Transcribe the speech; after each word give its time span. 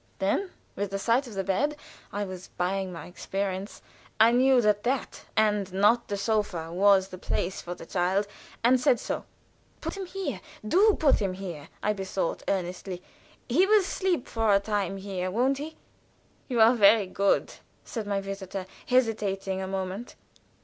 Then 0.17 0.49
with 0.75 0.89
the 0.89 0.97
sight 0.97 1.27
of 1.27 1.35
the 1.35 1.43
bed 1.43 1.75
(I 2.11 2.23
was 2.25 2.47
buying 2.57 2.91
my 2.91 3.05
experience) 3.05 3.83
I 4.19 4.31
knew 4.31 4.59
that 4.59 4.81
that, 4.81 5.25
and 5.37 5.71
not 5.71 6.07
the 6.07 6.17
sofa, 6.17 6.73
was 6.73 7.09
the 7.09 7.19
place 7.19 7.61
for 7.61 7.75
the 7.75 7.85
child, 7.85 8.25
and 8.63 8.79
said 8.79 8.99
so. 8.99 9.25
"Put 9.79 9.95
him 9.95 10.07
here, 10.07 10.41
do 10.67 10.97
put 10.99 11.19
him 11.19 11.33
here!" 11.33 11.69
I 11.83 11.93
besought, 11.93 12.41
earnestly. 12.47 13.03
"He 13.47 13.67
will 13.67 13.83
sleep 13.83 14.27
for 14.27 14.55
a 14.55 14.59
time 14.59 14.97
here, 14.97 15.29
won't 15.29 15.59
he?" 15.59 15.77
"You 16.47 16.61
are 16.61 16.73
very 16.73 17.05
good," 17.05 17.53
said 17.85 18.07
my 18.07 18.21
visitor, 18.21 18.65
hesitating 18.87 19.61
a 19.61 19.67
moment. 19.67 20.15